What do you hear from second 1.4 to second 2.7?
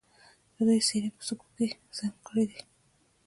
کې ځانګړې دي